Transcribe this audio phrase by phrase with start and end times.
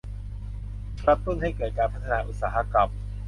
[1.03, 2.89] กระตุ้นให้เกิดการพัฒนาอุตสาหกรรม